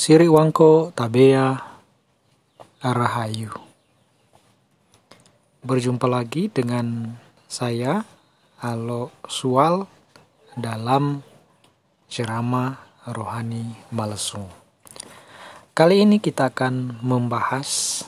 Siri 0.00 0.32
Wangko 0.32 0.96
Tabea 0.96 1.60
Arahayu. 2.80 3.52
Berjumpa 5.60 6.08
lagi 6.08 6.48
dengan 6.48 7.20
saya 7.44 8.08
Alo 8.64 9.12
Sual 9.28 9.84
dalam 10.56 11.20
ceramah 12.08 12.80
rohani 13.12 13.76
Malesung. 13.92 14.48
Kali 15.76 16.00
ini 16.00 16.16
kita 16.16 16.48
akan 16.48 17.04
membahas 17.04 18.00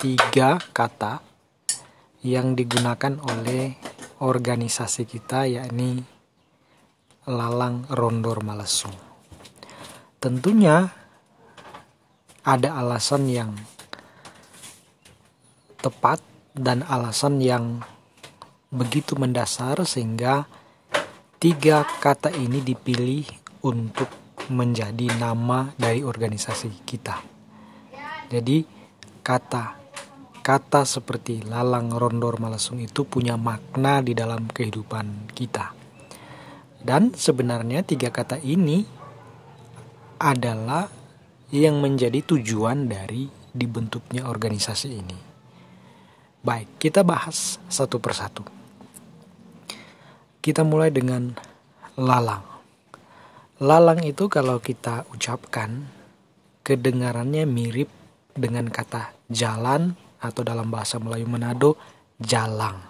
tiga 0.00 0.56
kata 0.72 1.20
yang 2.24 2.56
digunakan 2.56 3.20
oleh 3.20 3.76
organisasi 4.16 5.04
kita 5.04 5.44
yakni 5.44 6.08
Lalang 7.28 7.84
Rondor 7.92 8.40
Malesung. 8.40 9.09
Tentunya 10.20 10.92
ada 12.44 12.76
alasan 12.76 13.24
yang 13.32 13.56
tepat 15.80 16.20
dan 16.52 16.84
alasan 16.84 17.40
yang 17.40 17.80
begitu 18.68 19.16
mendasar 19.16 19.80
sehingga 19.88 20.44
tiga 21.40 21.88
kata 22.04 22.36
ini 22.36 22.60
dipilih 22.60 23.24
untuk 23.64 24.12
menjadi 24.52 25.08
nama 25.16 25.72
dari 25.80 26.04
organisasi 26.04 26.84
kita. 26.84 27.16
Jadi 28.28 28.60
kata 29.24 29.80
kata 30.44 30.84
seperti 30.84 31.48
lalang 31.48 31.96
rondor 31.96 32.36
malasung 32.36 32.76
itu 32.84 33.08
punya 33.08 33.40
makna 33.40 34.04
di 34.04 34.12
dalam 34.12 34.52
kehidupan 34.52 35.32
kita. 35.32 35.72
Dan 36.76 37.16
sebenarnya 37.16 37.88
tiga 37.88 38.12
kata 38.12 38.36
ini 38.44 38.99
adalah 40.20 40.92
yang 41.48 41.80
menjadi 41.80 42.20
tujuan 42.20 42.86
dari 42.86 43.26
dibentuknya 43.56 44.28
organisasi 44.28 44.88
ini. 44.92 45.18
Baik, 46.44 46.76
kita 46.76 47.00
bahas 47.00 47.56
satu 47.72 47.96
persatu. 47.96 48.44
Kita 50.40 50.64
mulai 50.64 50.92
dengan 50.92 51.32
lalang. 51.96 52.44
Lalang 53.60 54.00
itu 54.04 54.28
kalau 54.32 54.56
kita 54.60 55.04
ucapkan 55.12 55.84
kedengarannya 56.64 57.44
mirip 57.44 57.92
dengan 58.32 58.72
kata 58.72 59.12
jalan 59.28 59.92
atau 60.20 60.40
dalam 60.40 60.72
bahasa 60.72 60.96
Melayu 60.96 61.28
Manado 61.28 61.76
jalang. 62.16 62.80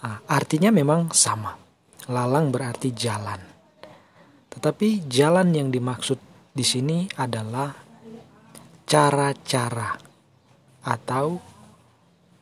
Nah, 0.00 0.24
artinya 0.24 0.72
memang 0.72 1.12
sama. 1.12 1.52
Lalang 2.08 2.48
berarti 2.48 2.96
jalan. 2.96 3.59
Tetapi 4.50 5.06
jalan 5.06 5.54
yang 5.54 5.70
dimaksud 5.70 6.18
di 6.50 6.66
sini 6.66 7.06
adalah 7.14 7.70
cara-cara 8.84 9.94
atau 10.82 11.38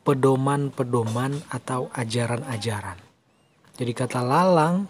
pedoman-pedoman 0.01 1.37
atau 1.53 1.93
ajaran-ajaran. 1.93 2.97
Jadi 3.77 3.91
kata 3.93 4.25
lalang 4.25 4.89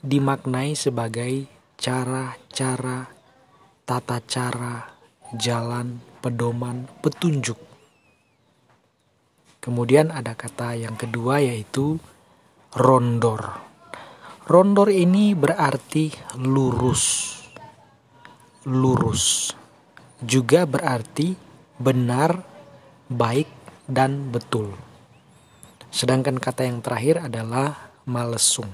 dimaknai 0.00 0.72
sebagai 0.72 1.44
cara-cara, 1.76 3.04
tata 3.84 4.18
cara, 4.24 4.96
jalan, 5.36 6.00
pedoman, 6.24 6.88
petunjuk. 7.04 7.60
Kemudian 9.60 10.14
ada 10.14 10.32
kata 10.32 10.78
yang 10.78 10.96
kedua 10.96 11.42
yaitu 11.42 12.00
rondor. 12.72 13.65
Rondor 14.46 14.94
ini 14.94 15.34
berarti 15.34 16.14
lurus. 16.38 17.34
Lurus. 18.62 19.50
Juga 20.22 20.62
berarti 20.62 21.34
benar, 21.82 22.46
baik, 23.10 23.50
dan 23.90 24.30
betul. 24.30 24.70
Sedangkan 25.90 26.38
kata 26.38 26.62
yang 26.62 26.78
terakhir 26.78 27.26
adalah 27.26 27.90
malesung. 28.06 28.70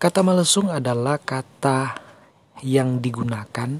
Kata 0.00 0.24
malesung 0.24 0.72
adalah 0.72 1.20
kata 1.20 2.00
yang 2.64 3.04
digunakan 3.04 3.76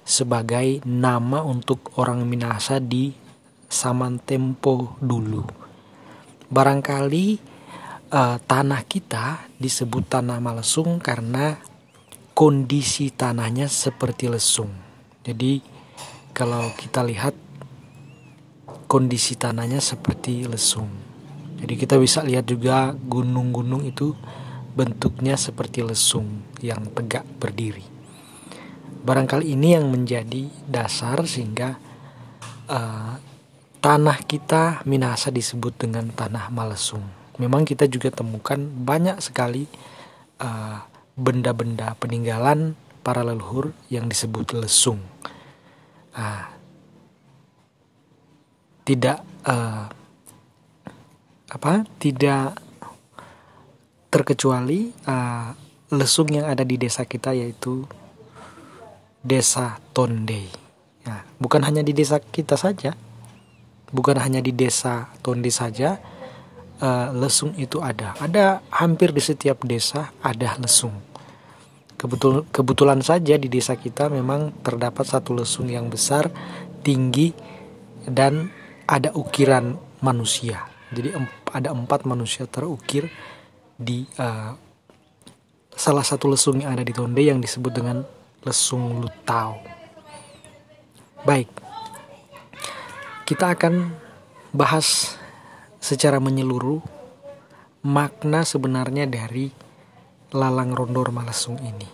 sebagai 0.00 0.80
nama 0.88 1.44
untuk 1.44 1.92
orang 2.00 2.24
Minahasa 2.24 2.80
di 2.80 3.12
Samantempo 3.68 4.96
dulu. 4.96 5.44
Barangkali 6.48 7.49
uh, 8.10 8.36
tanah 8.42 8.82
kita 8.84 9.46
disebut 9.56 10.10
tanah 10.10 10.42
malesung 10.42 10.98
karena 10.98 11.56
kondisi 12.34 13.14
tanahnya 13.14 13.70
seperti 13.70 14.26
lesung. 14.26 14.70
Jadi 15.22 15.62
kalau 16.34 16.72
kita 16.74 17.06
lihat 17.06 17.34
kondisi 18.90 19.38
tanahnya 19.38 19.78
seperti 19.78 20.50
lesung. 20.50 20.90
Jadi 21.60 21.74
kita 21.76 22.00
bisa 22.00 22.24
lihat 22.24 22.48
juga 22.48 22.96
gunung-gunung 22.96 23.84
itu 23.84 24.16
bentuknya 24.74 25.36
seperti 25.36 25.84
lesung 25.84 26.40
yang 26.64 26.88
tegak 26.96 27.26
berdiri. 27.38 27.84
Barangkali 29.00 29.52
ini 29.52 29.76
yang 29.76 29.92
menjadi 29.92 30.48
dasar 30.64 31.24
sehingga 31.28 31.76
uh, 32.68 33.14
tanah 33.84 34.18
kita 34.24 34.84
Minasa 34.88 35.28
disebut 35.28 35.76
dengan 35.76 36.08
tanah 36.08 36.48
Malesung. 36.48 37.19
Memang 37.40 37.64
kita 37.64 37.88
juga 37.88 38.12
temukan 38.12 38.60
banyak 38.60 39.16
sekali 39.24 39.64
benda 40.40 40.88
benda-benda 41.20 41.92
peninggalan 42.00 42.72
para 43.04 43.20
leluhur 43.20 43.72
yang 43.92 44.08
disebut 44.08 44.56
lesung. 44.56 45.00
Uh, 46.16 46.44
tidak 48.88 49.20
uh, 49.44 49.86
apa 51.50 51.84
tidak 52.00 52.56
terkecuali 54.10 54.90
uh, 55.06 55.54
lesung 55.94 56.30
yang 56.34 56.46
ada 56.46 56.66
di 56.66 56.78
desa 56.80 57.06
kita 57.06 57.36
yaitu 57.36 57.86
desa 59.22 59.78
Tonde. 59.92 60.50
Ya, 61.06 61.24
bukan 61.36 61.62
hanya 61.64 61.84
di 61.84 61.92
desa 61.92 62.18
kita 62.18 62.56
saja, 62.56 62.96
bukan 63.92 64.18
hanya 64.18 64.40
di 64.40 64.50
desa 64.50 65.12
Tonde 65.22 65.52
saja, 65.52 66.00
uh, 66.80 67.12
lesung 67.14 67.54
itu 67.56 67.78
ada. 67.78 68.16
Ada 68.18 68.64
hampir 68.72 69.12
di 69.12 69.22
setiap 69.22 69.62
desa 69.62 70.10
ada 70.24 70.56
lesung. 70.58 70.96
Kebetul 72.00 72.48
kebetulan 72.48 73.04
saja 73.04 73.36
di 73.36 73.46
desa 73.52 73.76
kita 73.76 74.08
memang 74.08 74.64
terdapat 74.64 75.04
satu 75.04 75.36
lesung 75.36 75.68
yang 75.68 75.92
besar, 75.92 76.32
tinggi, 76.80 77.36
dan 78.08 78.48
ada 78.88 79.12
ukiran 79.12 79.76
manusia. 80.00 80.64
Jadi 80.90 81.12
ada 81.52 81.70
empat 81.70 82.08
manusia 82.08 82.48
terukir 82.48 83.06
di 83.76 84.08
uh, 84.16 84.56
salah 85.76 86.04
satu 86.04 86.32
lesung 86.32 86.58
yang 86.64 86.72
ada 86.72 86.82
di 86.82 86.90
Tonde 86.96 87.20
yang 87.20 87.38
disebut 87.38 87.72
dengan 87.72 88.02
lesung 88.42 89.04
Lutau. 89.04 89.60
Baik, 91.20 91.52
kita 93.28 93.52
akan 93.52 93.92
bahas 94.56 95.19
secara 95.80 96.20
menyeluruh 96.20 96.84
makna 97.82 98.44
sebenarnya 98.44 99.08
dari 99.08 99.48
lalang 100.30 100.76
rondor 100.76 101.10
malesung 101.10 101.58
ini. 101.58 101.88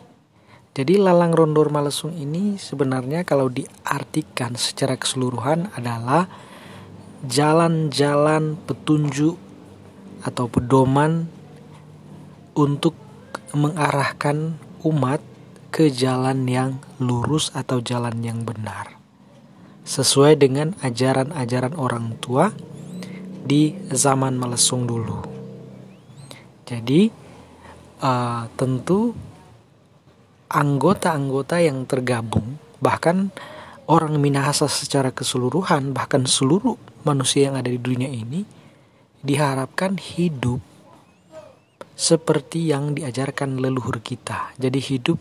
Jadi 0.76 1.00
lalang 1.00 1.32
rondor 1.32 1.72
malesung 1.72 2.12
ini 2.12 2.60
sebenarnya 2.60 3.24
kalau 3.24 3.48
diartikan 3.48 4.58
secara 4.60 5.00
keseluruhan 5.00 5.72
adalah 5.72 6.28
jalan-jalan 7.24 8.60
petunjuk 8.68 9.40
atau 10.20 10.44
pedoman 10.52 11.32
untuk 12.52 12.92
mengarahkan 13.56 14.60
umat 14.84 15.24
ke 15.72 15.88
jalan 15.88 16.44
yang 16.44 16.76
lurus 17.00 17.48
atau 17.56 17.80
jalan 17.80 18.20
yang 18.20 18.44
benar 18.44 18.96
sesuai 19.86 20.36
dengan 20.36 20.74
ajaran-ajaran 20.82 21.78
orang 21.78 22.18
tua 22.18 22.50
di 23.46 23.72
zaman 23.94 24.34
Malesung 24.34 24.84
dulu. 24.90 25.22
Jadi 26.66 27.06
uh, 28.02 28.50
tentu 28.58 29.14
anggota-anggota 30.50 31.62
yang 31.62 31.86
tergabung 31.86 32.58
bahkan 32.82 33.30
orang 33.86 34.18
Minahasa 34.18 34.66
secara 34.66 35.14
keseluruhan 35.14 35.94
bahkan 35.94 36.26
seluruh 36.26 36.74
manusia 37.06 37.50
yang 37.50 37.54
ada 37.54 37.70
di 37.70 37.78
dunia 37.78 38.10
ini 38.10 38.42
diharapkan 39.22 39.94
hidup 39.94 40.58
seperti 41.96 42.70
yang 42.74 42.92
diajarkan 42.92 43.56
leluhur 43.56 44.04
kita. 44.04 44.52
Jadi 44.60 44.78
hidup 44.82 45.18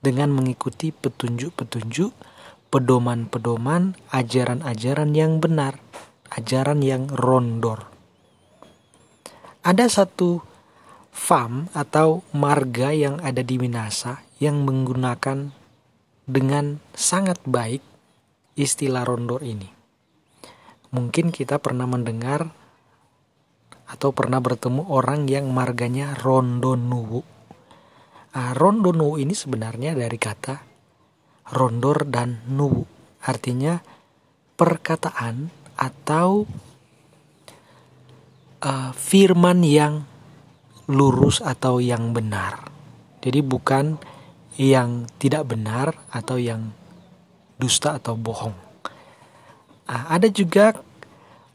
dengan 0.00 0.32
mengikuti 0.32 0.90
petunjuk-petunjuk, 0.90 2.12
pedoman-pedoman, 2.72 3.94
ajaran-ajaran 4.10 5.14
yang 5.14 5.38
benar, 5.38 5.78
ajaran 6.30 6.80
yang 6.82 7.10
rondor. 7.10 7.90
Ada 9.60 9.90
satu 9.90 10.40
fam 11.10 11.68
atau 11.76 12.24
marga 12.32 12.94
yang 12.94 13.18
ada 13.20 13.42
di 13.42 13.60
Minasa 13.60 14.22
yang 14.40 14.64
menggunakan 14.64 15.52
dengan 16.24 16.78
sangat 16.96 17.42
baik 17.44 17.82
istilah 18.56 19.04
rondor 19.04 19.42
ini. 19.42 19.68
Mungkin 20.90 21.30
kita 21.30 21.58
pernah 21.58 21.86
mendengar 21.86 22.50
atau 23.90 24.14
pernah 24.14 24.38
bertemu 24.38 24.86
orang 24.86 25.26
yang 25.26 25.50
marganya 25.50 26.14
rondonuwu. 26.14 27.26
Nah, 28.30 28.54
rondonuwu 28.54 29.18
ini 29.18 29.34
sebenarnya 29.34 29.98
dari 29.98 30.18
kata 30.18 30.56
rondor 31.50 32.06
dan 32.06 32.46
nuwu. 32.46 32.86
Artinya 33.26 33.82
perkataan 34.54 35.59
atau 35.80 36.44
uh, 38.60 38.92
firman 38.92 39.64
yang 39.64 40.04
lurus 40.84 41.40
atau 41.40 41.80
yang 41.80 42.12
benar. 42.12 42.68
Jadi 43.24 43.40
bukan 43.40 43.96
yang 44.60 45.08
tidak 45.16 45.48
benar 45.48 45.96
atau 46.12 46.36
yang 46.36 46.68
dusta 47.56 47.96
atau 47.96 48.12
bohong. 48.16 48.56
Nah, 49.88 50.04
ada 50.12 50.28
juga 50.28 50.76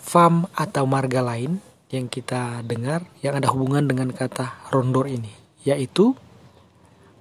fam 0.01 0.49
atau 0.57 0.83
marga 0.89 1.21
lain 1.21 1.61
yang 1.93 2.09
kita 2.09 2.65
dengar 2.65 3.05
yang 3.21 3.37
ada 3.37 3.49
hubungan 3.53 3.85
dengan 3.85 4.09
kata 4.09 4.69
rondor 4.73 5.05
ini, 5.05 5.31
yaitu 5.63 6.17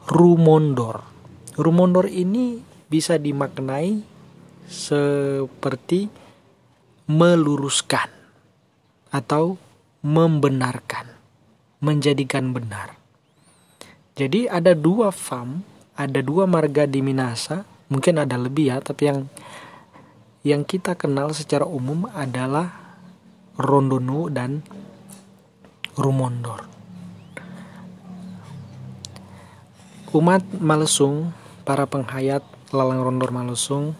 rumondor. 0.08 1.04
Rumondor 1.54 2.10
ini 2.10 2.60
bisa 2.90 3.16
dimaknai 3.16 4.02
seperti 4.66 6.23
meluruskan 7.04 8.08
atau 9.12 9.60
membenarkan, 10.00 11.06
menjadikan 11.80 12.52
benar. 12.56 12.96
Jadi 14.14 14.46
ada 14.46 14.72
dua 14.72 15.10
fam, 15.10 15.64
ada 15.96 16.20
dua 16.22 16.46
marga 16.46 16.86
di 16.86 17.02
Minasa, 17.02 17.66
mungkin 17.90 18.20
ada 18.20 18.38
lebih 18.38 18.70
ya, 18.70 18.78
tapi 18.78 19.10
yang 19.10 19.20
yang 20.44 20.62
kita 20.62 20.92
kenal 20.92 21.32
secara 21.32 21.64
umum 21.64 22.04
adalah 22.12 22.68
Rondonu 23.56 24.28
dan 24.28 24.60
Rumondor. 25.96 26.68
Umat 30.14 30.46
Malesung, 30.62 31.34
para 31.66 31.88
penghayat 31.88 32.44
Lalang 32.70 33.02
Rondor 33.02 33.34
Malesung 33.34 33.98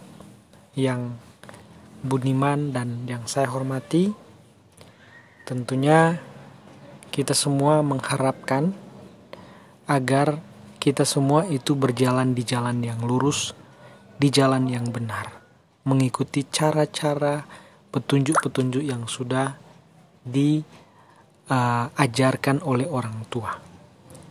yang 0.78 1.18
budiman 2.04 2.70
dan 2.70 3.08
yang 3.08 3.24
saya 3.24 3.48
hormati, 3.48 4.12
Tentunya 5.44 6.16
kita 7.12 7.36
semua 7.36 7.84
mengharapkan 7.84 8.72
agar 9.84 10.40
kita 10.80 11.04
semua 11.04 11.44
itu 11.44 11.76
berjalan 11.76 12.32
di 12.32 12.40
jalan 12.48 12.80
yang 12.80 13.04
lurus, 13.04 13.52
di 14.16 14.32
jalan 14.32 14.64
yang 14.72 14.88
benar, 14.88 15.44
mengikuti 15.84 16.48
cara-cara 16.48 17.44
petunjuk-petunjuk 17.92 18.88
yang 18.88 19.04
sudah 19.04 19.60
diajarkan 20.24 20.64
uh, 22.64 22.68
oleh 22.72 22.88
orang 22.88 23.28
tua. 23.28 23.60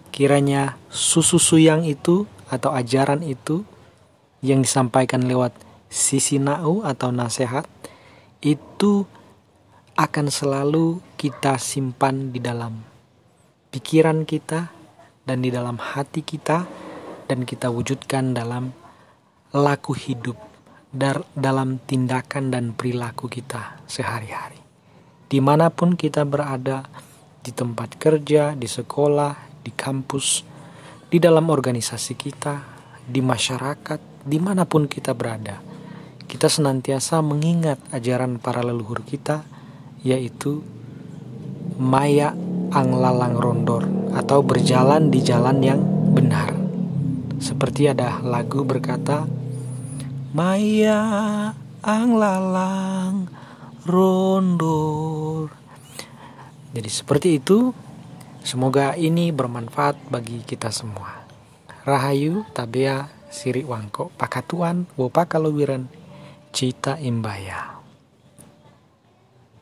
Kiranya 0.10 0.82
susu 0.90 1.38
suyang 1.38 1.86
itu 1.86 2.26
atau 2.50 2.74
ajaran 2.74 3.22
itu 3.22 3.62
yang 4.42 4.66
disampaikan 4.66 5.30
lewat 5.30 5.54
sisi 5.94 6.42
nau 6.42 6.82
atau 6.82 7.14
nasihat 7.14 7.70
itu 8.42 9.06
akan 9.94 10.34
selalu 10.34 10.98
kita 11.22 11.62
simpan 11.62 12.34
di 12.34 12.42
dalam 12.42 12.82
pikiran 13.70 14.26
kita 14.26 14.74
dan 15.22 15.46
di 15.46 15.54
dalam 15.54 15.78
hati 15.78 16.26
kita 16.26 16.66
dan 17.30 17.46
kita 17.46 17.70
wujudkan 17.70 18.34
dalam 18.34 18.74
laku 19.54 19.94
hidup 19.94 20.34
dalam 21.34 21.82
tindakan 21.82 22.54
dan 22.54 22.74
perilaku 22.74 23.26
kita 23.26 23.82
sehari-hari. 23.90 24.62
Di 25.26 25.42
mana 25.42 25.74
pun 25.74 25.98
kita 25.98 26.22
berada, 26.22 26.86
di 27.42 27.50
tempat 27.50 27.98
kerja, 27.98 28.54
di 28.54 28.70
sekolah, 28.70 29.66
di 29.66 29.74
kampus, 29.74 30.46
di 31.10 31.18
dalam 31.18 31.50
organisasi 31.50 32.14
kita, 32.14 32.56
di 33.10 33.26
masyarakat, 33.26 34.22
di 34.22 34.38
mana 34.38 34.70
pun 34.70 34.86
kita 34.86 35.18
berada, 35.18 35.73
kita 36.34 36.50
senantiasa 36.50 37.22
mengingat 37.22 37.78
ajaran 37.94 38.42
para 38.42 38.66
leluhur 38.66 39.06
kita 39.06 39.46
yaitu 40.02 40.66
Maya 41.78 42.34
Anglalang 42.74 43.38
Rondor 43.38 43.86
atau 44.18 44.42
berjalan 44.42 45.14
di 45.14 45.22
jalan 45.22 45.62
yang 45.62 45.78
benar. 46.10 46.58
Seperti 47.38 47.86
ada 47.86 48.18
lagu 48.26 48.66
berkata 48.66 49.30
Maya 50.34 51.54
Anglalang 51.86 53.30
Rondor. 53.86 55.54
Jadi 56.74 56.90
seperti 56.90 57.38
itu. 57.38 57.70
Semoga 58.44 58.98
ini 59.00 59.32
bermanfaat 59.32 60.12
bagi 60.12 60.42
kita 60.44 60.74
semua. 60.74 61.24
Rahayu 61.88 62.44
Tabea 62.52 63.08
Siri 63.32 63.64
Wangko 63.64 64.12
Pakatuan 64.20 64.84
Wopakalowiran 65.00 66.03
Cita 66.54 67.02
Imbaya. 67.02 67.83